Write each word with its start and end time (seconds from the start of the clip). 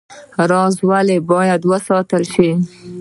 راز 0.49 0.75
ولې 0.89 1.17
باید 1.31 1.61
وساتل 1.71 2.23
شي؟ 2.33 2.49